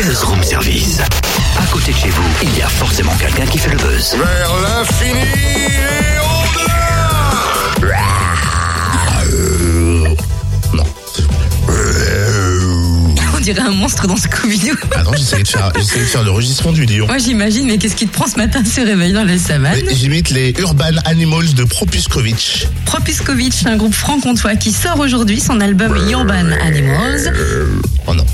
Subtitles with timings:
[0.00, 1.00] Buzz Room Service.
[1.58, 4.14] À côté de chez vous, il y a forcément quelqu'un qui fait le buzz.
[4.16, 6.18] Vers l'infini et
[7.80, 8.02] au-delà
[10.72, 10.84] Non.
[13.34, 14.76] On dirait un monstre dans Scooby-Doo.
[14.94, 17.06] Ah non, j'essayais de faire, j'essayais de faire le rugissement du lion.
[17.06, 19.80] Moi j'imagine, mais qu'est-ce qui te prend ce matin de se réveiller dans la savane
[19.84, 22.68] Mais J'imite les Urban Animals de Propuskovic.
[22.84, 27.32] Propiskovic, un groupe franc-comtois qui sort aujourd'hui son album Urban Animals.
[28.06, 28.24] Oh non.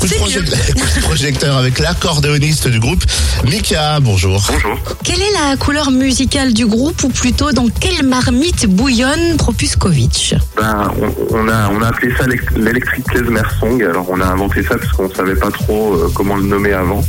[0.00, 0.72] Coup de, C'est proje- mieux.
[0.74, 3.02] coup de projecteur avec l'accordéoniste du groupe,
[3.44, 4.42] Mika, bonjour.
[4.52, 4.78] Bonjour.
[5.04, 10.34] Quelle est la couleur musicale du groupe ou plutôt dans quelle marmite bouillonne Propuskovic?
[10.56, 13.82] Ben, on, on a, on a appelé ça l'elec- l'Electric Klezmer Song.
[13.82, 17.04] Alors, on a inventé ça parce qu'on savait pas trop euh, comment le nommer avant.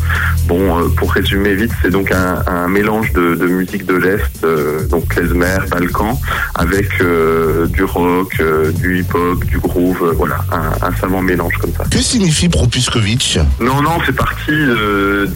[0.47, 4.43] Bon, euh, pour résumer vite, c'est donc un, un mélange de, de musique de l'Est,
[4.43, 6.19] euh, donc Klezmer, Balkan,
[6.55, 11.53] avec euh, du rock, euh, du hip-hop, du groove, euh, voilà, un, un savant mélange
[11.59, 11.83] comme ça.
[11.89, 15.29] Que signifie Propuskovic Non, non, c'est parti de,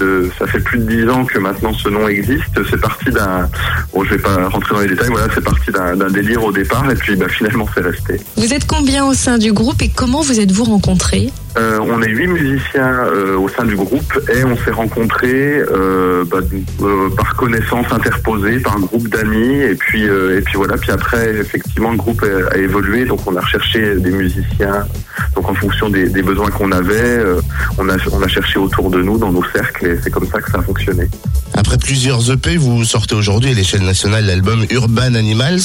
[0.00, 2.60] de- Ça fait plus de dix ans que maintenant ce nom existe.
[2.70, 3.48] C'est parti d'un.
[3.92, 5.08] Bon, je vais pas rentrer dans les détails.
[5.10, 8.20] Voilà, c'est parti d'un délire au départ, et puis bah, finalement c'est resté.
[8.36, 11.30] Vous êtes combien au sein du groupe et comment vous êtes-vous rencontrés?
[11.58, 16.24] Euh, on est huit musiciens euh, au sein du groupe et on s'est rencontrés euh,
[16.30, 16.38] bah,
[16.82, 20.76] euh, par connaissance interposée, par groupe d'amis et puis euh, et puis voilà.
[20.76, 24.86] Puis après, effectivement, le groupe a, a évolué, donc on a recherché des musiciens.
[25.34, 27.40] Donc en fonction des, des besoins avait, euh,
[27.78, 30.40] on a on a cherché autour de nous dans nos cercles et c'est comme ça
[30.40, 31.08] que ça a fonctionné.
[31.54, 35.60] Après plusieurs EP, vous sortez aujourd'hui à l'échelle nationale l'album Urban Animals.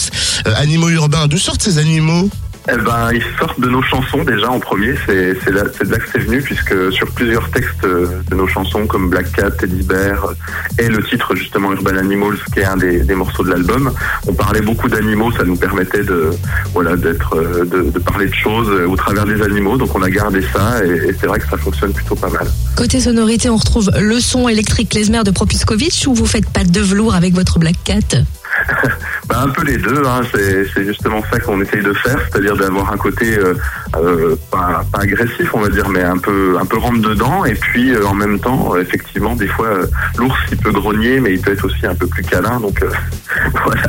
[0.48, 2.30] Euh, animaux urbains, d'où sortent ces animaux?
[2.68, 4.96] Eh ben, ils sortent de nos chansons déjà en premier.
[5.06, 5.52] C'est de
[5.92, 9.52] là que c'est venu puisque sur plusieurs textes euh, de nos chansons comme Black Cat,
[9.52, 13.44] Teddy Bear euh, et le titre justement Urban Animals qui est un des, des morceaux
[13.44, 13.94] de l'album,
[14.28, 15.32] on parlait beaucoup d'animaux.
[15.32, 16.32] Ça nous permettait de
[16.74, 19.78] voilà d'être euh, de, de parler de choses au travers des animaux.
[19.78, 22.48] Donc on a gardé ça et, c'est vrai que ça fonctionne plutôt pas mal.
[22.76, 26.82] Côté sonorité, on retrouve le son électrique klezmer de Propuskovic ou vous faites pas de
[26.82, 28.24] velours avec votre Black Cat?
[29.28, 30.22] Bah, un peu les deux, hein.
[30.32, 33.56] c'est justement ça qu'on essaye de faire, c'est-à-dire d'avoir un côté euh,
[33.96, 37.56] euh, pas, pas agressif, on va dire, mais un peu un peu rentre dedans, et
[37.56, 39.88] puis euh, en même temps, euh, effectivement, des fois, euh,
[40.18, 42.86] l'ours il peut grogner, mais il peut être aussi un peu plus câlin, donc
[43.66, 43.88] voilà.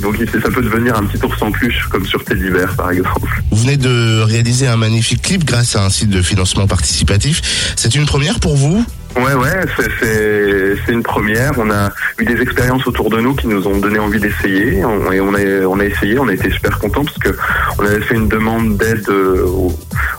[0.00, 3.28] Donc ça peut devenir un petit ours en peluche, comme sur Teddy par exemple.
[3.50, 7.74] Vous venez de réaliser un magnifique clip grâce à un site de financement participatif.
[7.76, 8.84] C'est une première pour vous?
[9.16, 11.52] Ouais, ouais, c'est- une première.
[11.58, 14.78] On a eu des expériences autour de nous qui nous ont donné envie d'essayer.
[14.78, 17.30] Et on a, on a essayé, on a été super contents parce que
[17.78, 19.72] on avait fait une demande d'aide euh, aux,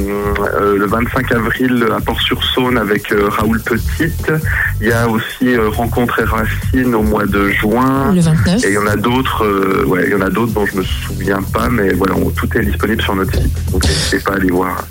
[0.60, 4.32] euh, le 25 avril à Port-sur-Saône avec euh, Raoul Petite.
[4.80, 8.12] Il y a aussi euh, Rencontre et Racine au mois de juin.
[8.14, 8.64] le 29.
[8.64, 10.76] Et il y en a d'autres, euh, ouais, il y en a d'autres dont je
[10.76, 13.70] me souviens pas, mais voilà, on- tout est disponible sur notre site.
[13.72, 14.86] Donc n'hésitez pas à aller voir.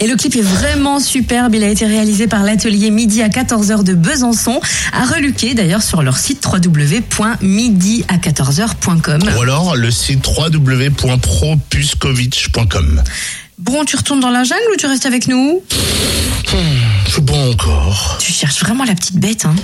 [0.00, 1.54] Et le clip est vraiment superbe.
[1.54, 4.60] Il a été réalisé par l'atelier Midi à 14h de Besançon,
[4.92, 9.22] à reluquer d'ailleurs sur leur site www.midi à 14h.com.
[9.36, 13.02] Ou alors le site www.propuskovic.com.
[13.58, 15.62] Bon, tu retournes dans la jungle ou tu restes avec nous?
[17.06, 18.18] Je sais pas encore.
[18.20, 19.54] Tu cherches vraiment la petite bête, hein?